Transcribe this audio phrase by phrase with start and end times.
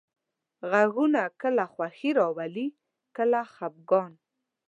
[0.71, 2.67] غږونه کله خوښي راولي،
[3.17, 4.11] کله خپګان.